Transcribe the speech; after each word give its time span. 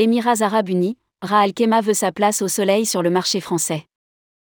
Émirats 0.00 0.40
Arabes 0.40 0.70
Unis, 0.70 0.96
Raal 1.20 1.52
Kema 1.52 1.82
veut 1.82 1.92
sa 1.92 2.10
place 2.10 2.40
au 2.40 2.48
soleil 2.48 2.86
sur 2.86 3.02
le 3.02 3.10
marché 3.10 3.38
français. 3.38 3.84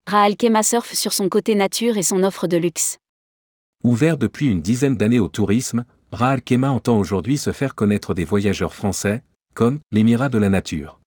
Raal 0.05 0.35
Kema 0.37 0.61
surfe 0.61 0.93
sur 0.93 1.13
son 1.13 1.29
côté 1.29 1.55
nature 1.55 1.97
et 1.97 2.03
son 2.03 2.21
offre 2.21 2.45
de 2.45 2.57
luxe. 2.57 2.99
Ouvert 3.83 4.19
depuis 4.19 4.45
une 4.45 4.61
dizaine 4.61 4.97
d'années 4.97 5.19
au 5.19 5.29
tourisme, 5.29 5.83
Raal 6.11 6.43
Kema 6.43 6.69
entend 6.69 6.99
aujourd'hui 6.99 7.39
se 7.39 7.51
faire 7.53 7.73
connaître 7.73 8.13
des 8.13 8.23
voyageurs 8.23 8.75
français, 8.75 9.23
comme 9.55 9.79
l'Émirat 9.91 10.29
de 10.29 10.37
la 10.37 10.49
Nature. 10.49 10.99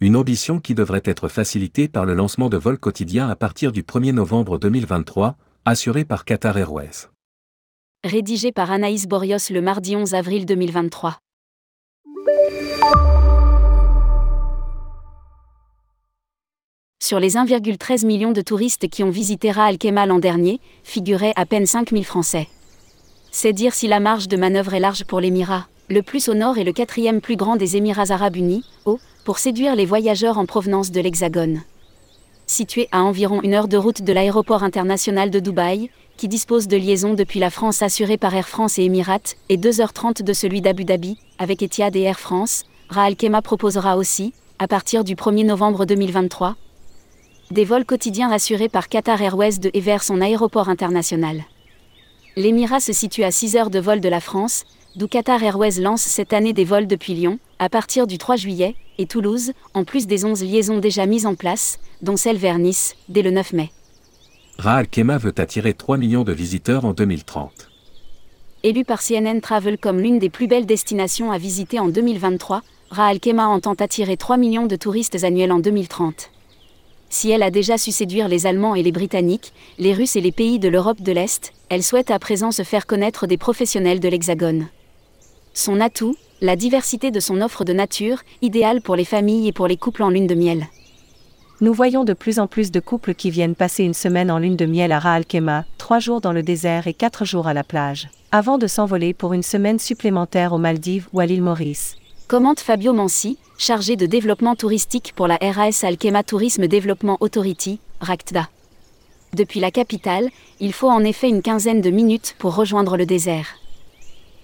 Une 0.00 0.16
ambition 0.16 0.60
qui 0.60 0.74
devrait 0.74 1.00
être 1.06 1.28
facilitée 1.28 1.88
par 1.88 2.04
le 2.04 2.12
lancement 2.12 2.50
de 2.50 2.58
vols 2.58 2.78
quotidiens 2.78 3.30
à 3.30 3.34
partir 3.34 3.72
du 3.72 3.82
1er 3.82 4.12
novembre 4.12 4.58
2023, 4.58 5.38
assuré 5.64 6.04
par 6.04 6.26
Qatar 6.26 6.58
Airways. 6.58 7.08
Rédigé 8.04 8.52
par 8.52 8.70
Anaïs 8.70 9.06
Borios 9.06 9.48
le 9.48 9.62
mardi 9.62 9.96
11 9.96 10.12
avril 10.12 10.44
2023. 10.44 11.18
Sur 17.00 17.20
les 17.20 17.36
1,13 17.36 18.04
millions 18.04 18.32
de 18.32 18.42
touristes 18.42 18.88
qui 18.88 19.02
ont 19.04 19.10
visité 19.10 19.50
Raal 19.50 19.78
Kema 19.78 20.04
l'an 20.04 20.18
dernier, 20.18 20.60
figuraient 20.82 21.32
à 21.36 21.46
peine 21.46 21.64
5000 21.64 22.04
Français. 22.04 22.48
C'est 23.30 23.52
dire 23.52 23.72
si 23.72 23.86
la 23.86 24.00
marge 24.00 24.28
de 24.28 24.36
manœuvre 24.36 24.74
est 24.74 24.80
large 24.80 25.04
pour 25.04 25.20
l'Émirat, 25.20 25.68
le 25.88 26.02
plus 26.02 26.28
au 26.28 26.34
nord 26.34 26.58
et 26.58 26.64
le 26.64 26.72
quatrième 26.72 27.20
plus 27.20 27.36
grand 27.36 27.56
des 27.56 27.76
Émirats 27.76 28.10
arabes 28.10 28.36
unis, 28.36 28.64
au, 28.84 28.98
pour 29.24 29.38
séduire 29.38 29.76
les 29.76 29.86
voyageurs 29.86 30.38
en 30.38 30.44
provenance 30.44 30.90
de 30.90 31.00
l'Hexagone. 31.00 31.62
Situé 32.46 32.88
à 32.90 33.02
environ 33.02 33.40
une 33.42 33.54
heure 33.54 33.68
de 33.68 33.76
route 33.76 34.02
de 34.02 34.12
l'aéroport 34.12 34.64
international 34.64 35.30
de 35.30 35.38
Dubaï, 35.38 35.90
qui 36.16 36.26
dispose 36.26 36.66
de 36.66 36.76
liaisons 36.76 37.14
depuis 37.14 37.38
la 37.38 37.50
France 37.50 37.80
assurées 37.80 38.18
par 38.18 38.34
Air 38.34 38.48
France 38.48 38.78
et 38.78 38.84
Emirates, 38.84 39.36
et 39.48 39.56
2h30 39.56 40.24
de 40.24 40.32
celui 40.32 40.60
d'Abu 40.60 40.84
Dhabi, 40.84 41.16
avec 41.38 41.62
Etihad 41.62 41.94
et 41.94 42.02
Air 42.02 42.18
France, 42.18 42.64
Raal 42.90 43.14
Kema 43.14 43.40
proposera 43.40 43.96
aussi, 43.96 44.34
à 44.58 44.66
partir 44.66 45.04
du 45.04 45.14
1er 45.14 45.46
novembre 45.46 45.86
2023, 45.86 46.56
des 47.50 47.64
vols 47.64 47.86
quotidiens 47.86 48.30
assurés 48.30 48.68
par 48.68 48.88
Qatar 48.88 49.20
Airways 49.22 49.58
de 49.58 49.70
et 49.72 49.80
vers 49.80 50.02
son 50.02 50.20
aéroport 50.20 50.68
international. 50.68 51.44
L'Émirat 52.36 52.80
se 52.80 52.92
situe 52.92 53.24
à 53.24 53.30
6 53.30 53.56
heures 53.56 53.70
de 53.70 53.78
vol 53.78 54.00
de 54.00 54.08
la 54.08 54.20
France, 54.20 54.64
d'où 54.96 55.08
Qatar 55.08 55.42
Airways 55.42 55.80
lance 55.80 56.02
cette 56.02 56.32
année 56.32 56.52
des 56.52 56.64
vols 56.64 56.86
depuis 56.86 57.14
Lyon, 57.14 57.38
à 57.58 57.68
partir 57.68 58.06
du 58.06 58.18
3 58.18 58.36
juillet, 58.36 58.74
et 58.98 59.06
Toulouse, 59.06 59.52
en 59.74 59.84
plus 59.84 60.06
des 60.06 60.24
11 60.24 60.42
liaisons 60.42 60.78
déjà 60.78 61.06
mises 61.06 61.26
en 61.26 61.34
place, 61.34 61.78
dont 62.02 62.16
celle 62.16 62.36
vers 62.36 62.58
Nice, 62.58 62.96
dès 63.08 63.22
le 63.22 63.30
9 63.30 63.54
mai. 63.54 63.70
Raal 64.58 64.88
Kema 64.88 65.18
veut 65.18 65.34
attirer 65.38 65.72
3 65.72 65.96
millions 65.96 66.24
de 66.24 66.32
visiteurs 66.32 66.84
en 66.84 66.92
2030. 66.92 67.70
Élu 68.64 68.84
par 68.84 69.00
CNN 69.00 69.40
Travel 69.40 69.78
comme 69.78 70.00
l'une 70.00 70.18
des 70.18 70.30
plus 70.30 70.48
belles 70.48 70.66
destinations 70.66 71.30
à 71.30 71.38
visiter 71.38 71.78
en 71.78 71.88
2023, 71.88 72.62
Raal 72.90 73.20
Kema 73.20 73.46
entend 73.46 73.74
attirer 73.74 74.16
3 74.16 74.36
millions 74.36 74.66
de 74.66 74.76
touristes 74.76 75.22
annuels 75.24 75.52
en 75.52 75.60
2030 75.60 76.30
si 77.10 77.30
elle 77.30 77.42
a 77.42 77.50
déjà 77.50 77.78
su 77.78 77.90
séduire 77.90 78.28
les 78.28 78.46
Allemands 78.46 78.74
et 78.74 78.82
les 78.82 78.92
Britanniques, 78.92 79.52
les 79.78 79.94
Russes 79.94 80.16
et 80.16 80.20
les 80.20 80.32
pays 80.32 80.58
de 80.58 80.68
l'Europe 80.68 81.00
de 81.00 81.12
l'Est, 81.12 81.52
elle 81.68 81.82
souhaite 81.82 82.10
à 82.10 82.18
présent 82.18 82.50
se 82.50 82.62
faire 82.62 82.86
connaître 82.86 83.26
des 83.26 83.38
professionnels 83.38 84.00
de 84.00 84.08
l'Hexagone. 84.08 84.68
Son 85.54 85.80
atout, 85.80 86.16
la 86.40 86.54
diversité 86.54 87.10
de 87.10 87.20
son 87.20 87.40
offre 87.40 87.64
de 87.64 87.72
nature, 87.72 88.22
idéale 88.42 88.80
pour 88.80 88.94
les 88.94 89.04
familles 89.04 89.48
et 89.48 89.52
pour 89.52 89.66
les 89.66 89.76
couples 89.76 90.02
en 90.02 90.10
lune 90.10 90.26
de 90.26 90.34
miel. 90.34 90.68
Nous 91.60 91.74
voyons 91.74 92.04
de 92.04 92.12
plus 92.12 92.38
en 92.38 92.46
plus 92.46 92.70
de 92.70 92.78
couples 92.78 93.14
qui 93.14 93.30
viennent 93.30 93.56
passer 93.56 93.82
une 93.82 93.94
semaine 93.94 94.30
en 94.30 94.38
lune 94.38 94.54
de 94.54 94.66
miel 94.66 94.92
à 94.92 95.00
Raal 95.00 95.26
Kema, 95.26 95.64
trois 95.76 95.98
jours 95.98 96.20
dans 96.20 96.32
le 96.32 96.44
désert 96.44 96.86
et 96.86 96.94
quatre 96.94 97.24
jours 97.24 97.48
à 97.48 97.54
la 97.54 97.64
plage, 97.64 98.08
avant 98.30 98.58
de 98.58 98.68
s'envoler 98.68 99.12
pour 99.14 99.32
une 99.32 99.42
semaine 99.42 99.80
supplémentaire 99.80 100.52
aux 100.52 100.58
Maldives 100.58 101.08
ou 101.12 101.18
à 101.18 101.26
l'île 101.26 101.42
Maurice. 101.42 101.96
Commente 102.28 102.60
Fabio 102.60 102.92
Mansi, 102.92 103.38
chargé 103.58 103.96
de 103.96 104.06
développement 104.06 104.54
touristique 104.54 105.12
pour 105.16 105.26
la 105.26 105.36
RAS 105.42 105.82
Alkema 105.82 106.22
Tourisme 106.22 106.68
Development 106.68 107.18
Authority, 107.20 107.80
RACTDA. 108.00 108.48
Depuis 109.34 109.58
la 109.58 109.72
capitale, 109.72 110.30
il 110.60 110.72
faut 110.72 110.88
en 110.88 111.02
effet 111.02 111.28
une 111.28 111.42
quinzaine 111.42 111.80
de 111.80 111.90
minutes 111.90 112.36
pour 112.38 112.54
rejoindre 112.54 112.96
le 112.96 113.04
désert. 113.04 113.56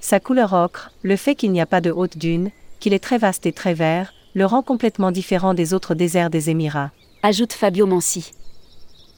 Sa 0.00 0.18
couleur 0.18 0.52
ocre, 0.52 0.90
le 1.02 1.14
fait 1.14 1.36
qu'il 1.36 1.52
n'y 1.52 1.60
a 1.60 1.66
pas 1.66 1.80
de 1.80 1.92
haute 1.92 2.18
dune, 2.18 2.50
qu'il 2.80 2.92
est 2.92 2.98
très 2.98 3.16
vaste 3.16 3.46
et 3.46 3.52
très 3.52 3.72
vert, 3.72 4.12
le 4.34 4.46
rend 4.46 4.62
complètement 4.62 5.12
différent 5.12 5.54
des 5.54 5.72
autres 5.72 5.94
déserts 5.94 6.28
des 6.28 6.50
Émirats. 6.50 6.90
Ajoute 7.22 7.52
Fabio 7.52 7.86
Mansi. 7.86 8.32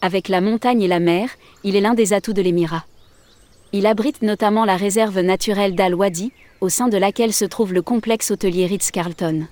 Avec 0.03 0.29
la 0.29 0.43
montagne 0.43 0.83
et 0.83 0.89
la 0.89 1.01
mer, 1.01 1.31
il 1.65 1.75
est 1.75 1.81
l'un 1.81 1.95
des 1.95 2.13
atouts 2.13 2.35
de 2.35 2.43
l'Émirat. 2.43 2.85
Il 3.73 3.87
abrite 3.87 4.21
notamment 4.21 4.67
la 4.67 4.77
réserve 4.77 5.21
naturelle 5.21 5.75
d'Al-Wadi, 5.75 6.33
au 6.61 6.69
sein 6.69 6.89
de 6.89 6.99
laquelle 6.99 7.33
se 7.33 7.47
trouve 7.47 7.73
le 7.73 7.83
complexe 7.83 8.31
hôtelier 8.31 8.67
Ritz-Carlton. 8.67 9.47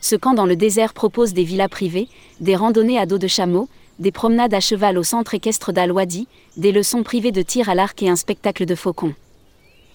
Ce 0.00 0.16
camp 0.16 0.34
dans 0.34 0.46
le 0.46 0.56
désert 0.56 0.94
propose 0.94 1.32
des 1.32 1.44
villas 1.44 1.68
privées, 1.68 2.08
des 2.40 2.56
randonnées 2.56 2.98
à 2.98 3.06
dos 3.06 3.18
de 3.18 3.26
chameau, 3.26 3.68
des 3.98 4.12
promenades 4.12 4.54
à 4.54 4.60
cheval 4.60 4.96
au 4.96 5.02
centre 5.02 5.34
équestre 5.34 5.72
d'Al-Wadi, 5.72 6.28
des 6.56 6.72
leçons 6.72 7.02
privées 7.02 7.32
de 7.32 7.42
tir 7.42 7.68
à 7.68 7.74
l'arc 7.74 8.00
et 8.02 8.08
un 8.08 8.16
spectacle 8.16 8.64
de 8.64 8.74
faucons. 8.74 9.14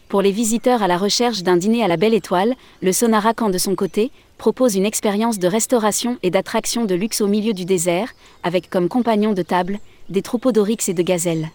Pour 0.10 0.22
les 0.22 0.32
visiteurs 0.32 0.84
à 0.84 0.88
la 0.88 0.98
recherche 0.98 1.42
d'un 1.42 1.58
dîner 1.58 1.84
à 1.84 1.88
la 1.88 1.98
belle 1.98 2.14
étoile, 2.14 2.56
le 2.82 2.92
Sonara 2.92 3.34
Camp 3.34 3.50
de 3.50 3.58
son 3.58 3.76
côté 3.76 4.12
propose 4.38 4.76
une 4.76 4.86
expérience 4.86 5.40
de 5.40 5.48
restauration 5.48 6.18
et 6.22 6.30
d'attraction 6.30 6.86
de 6.86 6.96
luxe 6.96 7.22
au 7.22 7.28
milieu 7.28 7.54
du 7.54 7.66
désert, 7.66 8.14
avec 8.44 8.70
comme 8.70 8.90
compagnons 8.90 9.34
de 9.34 9.42
table 9.42 9.80
des 10.10 10.22
troupeaux 10.22 10.52
d'oryx 10.52 10.90
et 10.90 10.94
de 10.94 11.02
gazelles. 11.02 11.50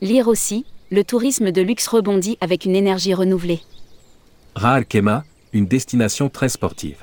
Lire 0.00 0.26
aussi, 0.26 0.66
le 0.90 1.04
tourisme 1.04 1.52
de 1.52 1.62
luxe 1.62 1.86
rebondit 1.86 2.36
avec 2.40 2.64
une 2.64 2.74
énergie 2.74 3.14
renouvelée. 3.14 3.60
Raal 4.56 4.84
Kema, 4.84 5.24
une 5.52 5.66
destination 5.66 6.28
très 6.28 6.48
sportive. 6.48 6.98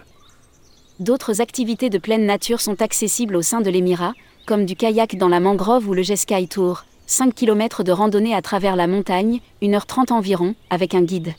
D'autres 0.99 1.39
activités 1.39 1.89
de 1.89 1.97
pleine 1.97 2.25
nature 2.25 2.59
sont 2.59 2.81
accessibles 2.81 3.37
au 3.37 3.41
sein 3.41 3.61
de 3.61 3.69
l'Émirat, 3.69 4.13
comme 4.45 4.65
du 4.65 4.75
kayak 4.75 5.15
dans 5.15 5.29
la 5.29 5.39
mangrove 5.39 5.87
ou 5.87 5.93
le 5.93 6.03
jet 6.03 6.17
sky 6.17 6.49
tour, 6.49 6.83
5 7.07 7.33
km 7.33 7.85
de 7.85 7.93
randonnée 7.93 8.35
à 8.35 8.41
travers 8.41 8.75
la 8.75 8.85
montagne, 8.85 9.39
1h30 9.61 10.11
environ, 10.11 10.55
avec 10.69 10.93
un 10.95 11.01
guide. 11.01 11.33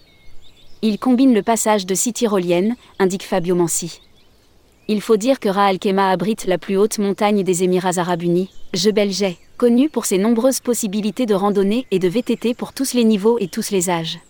Il 0.81 0.99
combine 0.99 1.35
le 1.35 1.43
passage 1.43 1.85
de 1.85 1.95
six 1.95 2.15
tyroliennes, 2.15 2.75
indique 2.99 3.23
Fabio 3.23 3.55
Mansi. 3.55 4.01
Il 4.89 5.03
faut 5.03 5.19
dire 5.19 5.39
que 5.39 5.51
Raal 5.51 5.79
Kema 5.79 6.09
abrite 6.09 6.47
la 6.47 6.57
plus 6.57 6.79
haute 6.79 6.99
montagne 6.99 7.43
des 7.43 7.63
Émirats 7.63 7.99
arabes 7.99 8.23
unis, 8.23 8.49
Jebel 8.73 9.13
Jay, 9.13 9.37
connue 9.59 9.91
pour 9.91 10.07
ses 10.07 10.17
nombreuses 10.17 10.61
possibilités 10.61 11.27
de 11.27 11.35
randonnée 11.35 11.87
et 11.91 11.99
de 11.99 12.09
VTT 12.09 12.55
pour 12.55 12.73
tous 12.73 12.95
les 12.95 13.05
niveaux 13.05 13.39
et 13.39 13.49
tous 13.49 13.71
les 13.73 13.91
âges. 13.91 14.21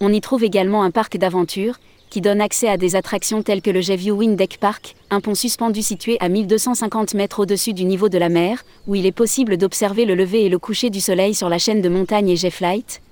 On 0.00 0.12
y 0.12 0.20
trouve 0.22 0.44
également 0.44 0.82
un 0.82 0.90
parc 0.90 1.18
d'aventure, 1.18 1.78
qui 2.10 2.20
donne 2.20 2.40
accès 2.40 2.68
à 2.68 2.76
des 2.76 2.96
attractions 2.96 3.42
telles 3.42 3.62
que 3.62 3.70
le 3.70 3.80
Wind 4.12 4.36
Deck 4.36 4.58
Park, 4.58 4.96
un 5.10 5.20
pont 5.20 5.34
suspendu 5.34 5.82
situé 5.82 6.16
à 6.20 6.28
1250 6.28 7.14
mètres 7.14 7.40
au-dessus 7.40 7.72
du 7.72 7.84
niveau 7.84 8.08
de 8.08 8.18
la 8.18 8.28
mer, 8.28 8.64
où 8.86 8.94
il 8.94 9.06
est 9.06 9.12
possible 9.12 9.56
d'observer 9.56 10.04
le 10.04 10.14
lever 10.14 10.44
et 10.44 10.48
le 10.48 10.58
coucher 10.58 10.90
du 10.90 11.00
soleil 11.00 11.34
sur 11.34 11.48
la 11.48 11.58
chaîne 11.58 11.82
de 11.82 11.88
montagnes 11.88 12.30
et 12.30 12.50
Flight. 12.50 13.02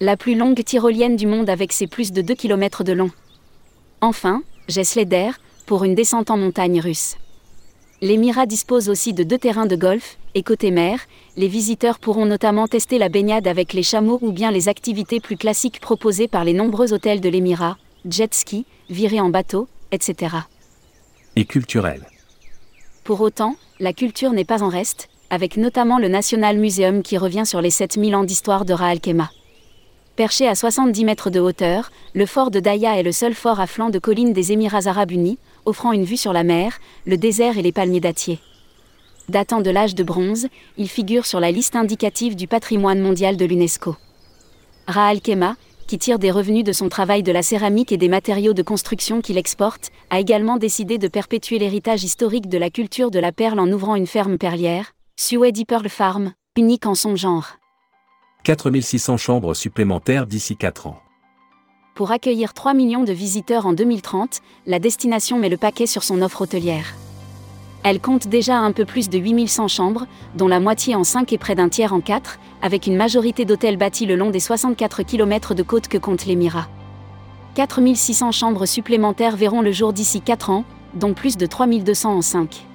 La 0.00 0.16
plus 0.16 0.34
longue 0.34 0.62
tyrolienne 0.62 1.16
du 1.16 1.26
monde 1.26 1.50
avec 1.50 1.72
ses 1.72 1.86
plus 1.86 2.12
de 2.12 2.22
2 2.22 2.34
km 2.34 2.84
de 2.84 2.92
long. 2.92 3.10
Enfin, 4.00 4.42
Sleder, 4.68 5.30
pour 5.66 5.84
une 5.84 5.94
descente 5.94 6.30
en 6.30 6.36
montagne 6.36 6.80
russe. 6.80 7.16
L'Émirat 8.00 8.46
dispose 8.46 8.88
aussi 8.88 9.12
de 9.12 9.24
deux 9.24 9.38
terrains 9.38 9.66
de 9.66 9.74
golf, 9.74 10.18
et 10.36 10.44
côté 10.44 10.70
mer, 10.70 11.00
les 11.36 11.48
visiteurs 11.48 11.98
pourront 11.98 12.26
notamment 12.26 12.68
tester 12.68 12.96
la 12.96 13.08
baignade 13.08 13.48
avec 13.48 13.72
les 13.72 13.82
chameaux 13.82 14.20
ou 14.22 14.30
bien 14.30 14.52
les 14.52 14.68
activités 14.68 15.18
plus 15.18 15.36
classiques 15.36 15.80
proposées 15.80 16.28
par 16.28 16.44
les 16.44 16.52
nombreux 16.52 16.92
hôtels 16.92 17.20
de 17.20 17.28
l'Émirat, 17.28 17.76
jet 18.04 18.34
ski, 18.34 18.66
virer 18.90 19.20
en 19.20 19.30
bateau, 19.30 19.68
etc. 19.92 20.36
Et 21.36 21.44
culturel. 21.44 22.06
Pour 23.04 23.20
autant, 23.20 23.56
la 23.80 23.92
culture 23.92 24.32
n'est 24.32 24.44
pas 24.44 24.62
en 24.62 24.68
reste, 24.68 25.08
avec 25.30 25.56
notamment 25.56 25.98
le 25.98 26.08
National 26.08 26.58
Museum 26.58 27.02
qui 27.02 27.18
revient 27.18 27.46
sur 27.46 27.60
les 27.60 27.70
7000 27.70 28.16
ans 28.16 28.24
d'histoire 28.24 28.64
de 28.64 28.72
Raal 28.72 29.00
Kema. 29.00 29.30
Perché 30.16 30.48
à 30.48 30.54
70 30.54 31.04
mètres 31.04 31.30
de 31.30 31.38
hauteur, 31.38 31.92
le 32.12 32.26
fort 32.26 32.50
de 32.50 32.58
Daya 32.58 32.98
est 32.98 33.04
le 33.04 33.12
seul 33.12 33.34
fort 33.34 33.60
à 33.60 33.66
flanc 33.66 33.88
de 33.88 34.00
colline 34.00 34.32
des 34.32 34.50
Émirats 34.52 34.86
arabes 34.86 35.12
unis, 35.12 35.38
offrant 35.64 35.92
une 35.92 36.04
vue 36.04 36.16
sur 36.16 36.32
la 36.32 36.42
mer, 36.42 36.78
le 37.06 37.16
désert 37.16 37.56
et 37.56 37.62
les 37.62 37.72
palmiers 37.72 38.00
dattiers. 38.00 38.40
Datant 39.28 39.60
de 39.60 39.70
l'âge 39.70 39.94
de 39.94 40.02
bronze, 40.02 40.48
il 40.76 40.88
figure 40.88 41.26
sur 41.26 41.38
la 41.38 41.50
liste 41.52 41.76
indicative 41.76 42.34
du 42.34 42.48
patrimoine 42.48 43.00
mondial 43.00 43.36
de 43.36 43.44
l'UNESCO. 43.44 43.94
Raal 44.88 45.20
Kema, 45.20 45.54
qui 45.88 45.98
tire 45.98 46.18
des 46.18 46.30
revenus 46.30 46.64
de 46.64 46.72
son 46.72 46.90
travail 46.90 47.22
de 47.22 47.32
la 47.32 47.42
céramique 47.42 47.90
et 47.90 47.96
des 47.96 48.10
matériaux 48.10 48.52
de 48.52 48.62
construction 48.62 49.22
qu'il 49.22 49.38
exporte, 49.38 49.90
a 50.10 50.20
également 50.20 50.58
décidé 50.58 50.98
de 50.98 51.08
perpétuer 51.08 51.58
l'héritage 51.58 52.04
historique 52.04 52.48
de 52.48 52.58
la 52.58 52.68
culture 52.68 53.10
de 53.10 53.18
la 53.18 53.32
perle 53.32 53.58
en 53.58 53.72
ouvrant 53.72 53.96
une 53.96 54.06
ferme 54.06 54.36
perlière, 54.36 54.92
Suedi 55.16 55.64
Pearl 55.64 55.88
Farm, 55.88 56.32
unique 56.56 56.86
en 56.86 56.94
son 56.94 57.16
genre. 57.16 57.56
4600 58.44 59.16
chambres 59.16 59.54
supplémentaires 59.54 60.26
d'ici 60.26 60.56
4 60.56 60.88
ans. 60.88 61.00
Pour 61.94 62.12
accueillir 62.12 62.52
3 62.52 62.74
millions 62.74 63.02
de 63.02 63.12
visiteurs 63.12 63.66
en 63.66 63.72
2030, 63.72 64.40
la 64.66 64.78
destination 64.78 65.38
met 65.38 65.48
le 65.48 65.56
paquet 65.56 65.86
sur 65.86 66.04
son 66.04 66.20
offre 66.20 66.42
hôtelière. 66.42 66.94
Elle 67.84 68.00
compte 68.00 68.26
déjà 68.26 68.58
un 68.58 68.72
peu 68.72 68.84
plus 68.84 69.08
de 69.08 69.18
8100 69.18 69.68
chambres, 69.68 70.06
dont 70.34 70.48
la 70.48 70.60
moitié 70.60 70.94
en 70.94 71.04
5 71.04 71.32
et 71.32 71.38
près 71.38 71.54
d'un 71.54 71.68
tiers 71.68 71.92
en 71.92 72.00
4, 72.00 72.38
avec 72.60 72.86
une 72.86 72.96
majorité 72.96 73.44
d'hôtels 73.44 73.76
bâtis 73.76 74.06
le 74.06 74.16
long 74.16 74.30
des 74.30 74.40
64 74.40 75.02
km 75.04 75.54
de 75.54 75.62
côte 75.62 75.88
que 75.88 75.98
compte 75.98 76.26
l'Émirat. 76.26 76.68
4600 77.54 78.32
chambres 78.32 78.66
supplémentaires 78.66 79.36
verront 79.36 79.62
le 79.62 79.72
jour 79.72 79.92
d'ici 79.92 80.20
4 80.20 80.50
ans, 80.50 80.64
dont 80.94 81.14
plus 81.14 81.36
de 81.36 81.46
3200 81.46 82.16
en 82.16 82.22
5. 82.22 82.66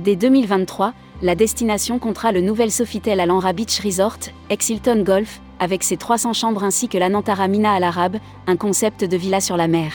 Dès 0.00 0.16
2023, 0.16 0.94
la 1.22 1.34
destination 1.34 1.98
comptera 1.98 2.32
le 2.32 2.40
nouvel 2.40 2.70
Sofitel 2.70 3.20
Alanra 3.20 3.52
Beach 3.52 3.80
Resort, 3.80 4.18
ex-Hilton 4.50 5.02
Golf, 5.04 5.40
avec 5.60 5.84
ses 5.84 5.96
300 5.96 6.32
chambres 6.32 6.64
ainsi 6.64 6.88
que 6.88 6.98
l'Anantara 6.98 7.46
Mina 7.46 7.72
Al 7.74 7.84
Arab, 7.84 8.16
un 8.46 8.56
concept 8.56 9.04
de 9.04 9.16
villa 9.16 9.40
sur 9.40 9.56
la 9.56 9.68
mer. 9.68 9.92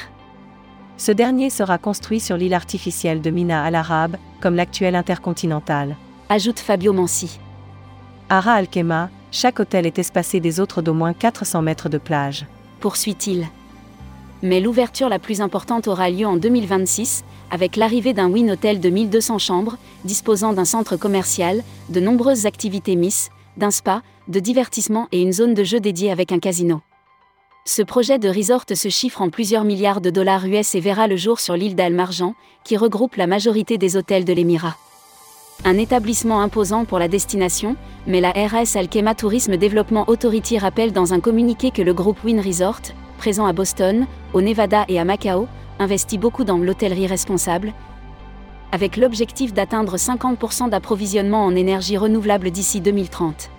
Ce 0.97 1.11
dernier 1.11 1.51
sera 1.51 1.77
construit 1.77 2.19
sur 2.19 2.37
l'île 2.37 2.55
artificielle 2.55 3.21
de 3.21 3.29
Mina 3.29 3.63
Al 3.63 3.75
Arab, 3.75 4.17
comme 4.41 4.55
l'actuel 4.55 4.95
Intercontinental. 4.95 5.95
Ajoute 6.27 6.59
Fabio 6.59 6.91
Mansi. 6.91 7.39
À 8.29 8.41
Ra 8.41 8.53
Al 8.53 8.67
Khema, 8.67 9.11
chaque 9.31 9.59
hôtel 9.59 9.85
est 9.85 9.99
espacé 9.99 10.39
des 10.39 10.59
autres 10.59 10.81
d'au 10.81 10.95
moins 10.95 11.13
400 11.13 11.61
mètres 11.61 11.87
de 11.87 11.99
plage. 11.99 12.47
Poursuit-il. 12.79 13.45
Mais 14.41 14.59
l'ouverture 14.59 15.07
la 15.07 15.19
plus 15.19 15.39
importante 15.39 15.87
aura 15.87 16.09
lieu 16.09 16.25
en 16.25 16.35
2026, 16.35 17.23
avec 17.51 17.75
l'arrivée 17.75 18.13
d'un 18.13 18.31
Win 18.31 18.49
Hotel 18.49 18.79
de 18.79 18.89
1200 18.89 19.37
chambres, 19.37 19.77
disposant 20.03 20.53
d'un 20.53 20.65
centre 20.65 20.97
commercial, 20.97 21.63
de 21.89 21.99
nombreuses 21.99 22.47
activités 22.47 22.95
Miss, 22.95 23.29
d'un 23.55 23.71
spa, 23.71 24.01
de 24.27 24.39
divertissement 24.39 25.07
et 25.11 25.21
une 25.21 25.31
zone 25.31 25.53
de 25.53 25.63
jeu 25.63 25.79
dédiée 25.79 26.11
avec 26.11 26.31
un 26.31 26.39
casino. 26.39 26.81
Ce 27.69 27.81
projet 27.81 28.17
de 28.17 28.29
resort 28.29 28.63
se 28.73 28.87
chiffre 28.87 29.21
en 29.21 29.29
plusieurs 29.29 29.65
milliards 29.65 29.99
de 29.99 30.09
dollars 30.09 30.45
US 30.45 30.73
et 30.73 30.79
verra 30.79 31.05
le 31.05 31.17
jour 31.17 31.41
sur 31.41 31.57
l'île 31.57 31.75
d'Al-Marjan, 31.75 32.33
qui 32.63 32.77
regroupe 32.77 33.17
la 33.17 33.27
majorité 33.27 33.77
des 33.77 33.97
hôtels 33.97 34.23
de 34.23 34.31
l'Émirat. 34.31 34.77
Un 35.65 35.77
établissement 35.77 36.39
imposant 36.39 36.85
pour 36.85 36.97
la 36.97 37.09
destination, 37.09 37.75
mais 38.07 38.21
la 38.21 38.31
RS 38.31 38.77
Al-Kema 38.77 39.15
Tourisme 39.15 39.57
Development 39.57 40.05
Authority 40.07 40.57
rappelle 40.57 40.93
dans 40.93 41.13
un 41.13 41.19
communiqué 41.19 41.71
que 41.71 41.81
le 41.81 41.93
groupe 41.93 42.23
Win 42.23 42.39
Resort, 42.39 42.79
présent 43.17 43.45
à 43.45 43.51
Boston, 43.51 44.07
au 44.31 44.39
Nevada 44.39 44.85
et 44.87 44.97
à 44.97 45.03
Macao, 45.03 45.49
investit 45.77 46.17
beaucoup 46.17 46.45
dans 46.45 46.57
l'hôtellerie 46.57 47.07
responsable, 47.07 47.73
avec 48.71 48.95
l'objectif 48.95 49.53
d'atteindre 49.53 49.97
50% 49.97 50.69
d'approvisionnement 50.69 51.43
en 51.43 51.53
énergie 51.53 51.97
renouvelable 51.97 52.49
d'ici 52.49 52.79
2030. 52.79 53.49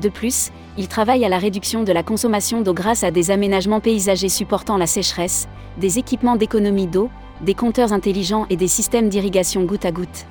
De 0.00 0.08
plus, 0.08 0.50
il 0.76 0.88
travaille 0.88 1.24
à 1.24 1.28
la 1.28 1.38
réduction 1.38 1.84
de 1.84 1.92
la 1.92 2.02
consommation 2.02 2.62
d'eau 2.62 2.74
grâce 2.74 3.04
à 3.04 3.10
des 3.10 3.30
aménagements 3.30 3.80
paysagers 3.80 4.28
supportant 4.28 4.76
la 4.76 4.86
sécheresse, 4.86 5.48
des 5.78 5.98
équipements 5.98 6.36
d'économie 6.36 6.86
d'eau, 6.86 7.10
des 7.40 7.54
compteurs 7.54 7.92
intelligents 7.92 8.46
et 8.50 8.56
des 8.56 8.68
systèmes 8.68 9.08
d'irrigation 9.08 9.64
goutte 9.64 9.84
à 9.84 9.92
goutte. 9.92 10.26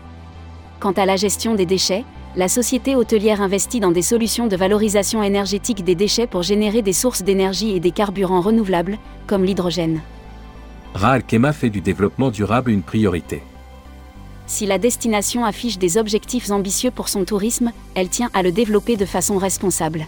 Quant 0.79 0.91
à 0.91 1.05
la 1.05 1.15
gestion 1.15 1.55
des 1.55 1.65
déchets, 1.65 2.03
la 2.35 2.47
société 2.47 2.95
hôtelière 2.95 3.41
investit 3.41 3.79
dans 3.79 3.91
des 3.91 4.01
solutions 4.01 4.47
de 4.47 4.55
valorisation 4.55 5.21
énergétique 5.21 5.83
des 5.83 5.95
déchets 5.95 6.27
pour 6.27 6.41
générer 6.41 6.81
des 6.81 6.93
sources 6.93 7.23
d'énergie 7.23 7.75
et 7.75 7.79
des 7.79 7.91
carburants 7.91 8.41
renouvelables, 8.41 8.97
comme 9.27 9.43
l'hydrogène. 9.43 10.01
Ra 10.93 11.11
Al 11.11 11.23
Khema 11.23 11.53
fait 11.53 11.69
du 11.69 11.81
développement 11.81 12.31
durable 12.31 12.71
une 12.71 12.81
priorité. 12.81 13.43
Si 14.45 14.65
la 14.65 14.77
destination 14.77 15.45
affiche 15.45 15.77
des 15.77 15.97
objectifs 15.97 16.51
ambitieux 16.51 16.91
pour 16.91 17.09
son 17.09 17.23
tourisme, 17.23 17.71
elle 17.95 18.09
tient 18.09 18.29
à 18.33 18.43
le 18.43 18.51
développer 18.51 18.97
de 18.97 19.05
façon 19.05 19.37
responsable. 19.37 20.05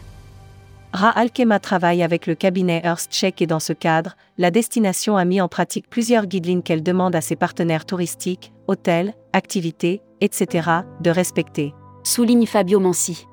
Ra 0.94 1.10
Al 1.10 1.30
Khema 1.32 1.60
travaille 1.60 2.04
avec 2.04 2.26
le 2.26 2.36
cabinet 2.36 2.82
Hearst 2.84 3.12
Check 3.12 3.42
et 3.42 3.48
dans 3.48 3.60
ce 3.60 3.74
cadre, 3.74 4.16
la 4.38 4.50
destination 4.50 5.18
a 5.18 5.26
mis 5.26 5.42
en 5.42 5.50
pratique 5.50 5.90
plusieurs 5.90 6.26
guidelines 6.26 6.64
qu'elle 6.64 6.84
demande 6.84 7.16
à 7.16 7.22
ses 7.22 7.36
partenaires 7.36 7.86
touristiques, 7.86 8.54
hôtels, 8.68 9.14
activités, 9.34 10.02
etc., 10.22 10.70
de 11.02 11.10
respecter. 11.10 11.74
Souligne 12.04 12.46
Fabio 12.46 12.80
Mansi. 12.80 13.26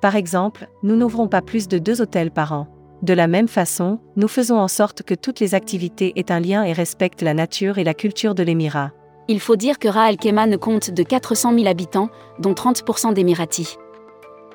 Par 0.00 0.16
exemple, 0.16 0.66
nous 0.82 0.96
n'ouvrons 0.96 1.28
pas 1.28 1.42
plus 1.42 1.68
de 1.68 1.78
deux 1.78 2.00
hôtels 2.00 2.32
par 2.32 2.52
an. 2.52 2.66
De 3.02 3.12
la 3.12 3.28
même 3.28 3.48
façon, 3.48 4.00
nous 4.16 4.28
faisons 4.28 4.58
en 4.58 4.68
sorte 4.68 5.02
que 5.02 5.14
toutes 5.14 5.38
les 5.38 5.54
activités 5.54 6.12
aient 6.16 6.32
un 6.32 6.40
lien 6.40 6.64
et 6.64 6.72
respectent 6.72 7.22
la 7.22 7.34
nature 7.34 7.78
et 7.78 7.84
la 7.84 7.94
culture 7.94 8.34
de 8.34 8.42
l'Émirat. 8.42 8.90
Il 9.28 9.40
faut 9.40 9.56
dire 9.56 9.78
que 9.78 9.88
Ra 9.88 10.04
Al 10.04 10.16
Khema 10.16 10.46
ne 10.46 10.56
compte 10.56 10.90
de 10.90 11.02
400 11.02 11.54
000 11.54 11.66
habitants, 11.66 12.10
dont 12.38 12.52
30% 12.52 13.14
d'Émiratis. 13.14 13.78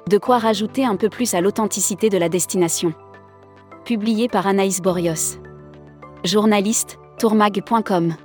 De 0.09 0.17
quoi 0.17 0.37
rajouter 0.37 0.85
un 0.85 0.95
peu 0.95 1.09
plus 1.09 1.33
à 1.33 1.41
l'authenticité 1.41 2.09
de 2.09 2.17
la 2.17 2.29
destination. 2.29 2.93
Publié 3.85 4.27
par 4.27 4.47
Anaïs 4.47 4.81
Borios. 4.81 5.39
Journaliste, 6.23 6.97
tourmag.com 7.19 8.15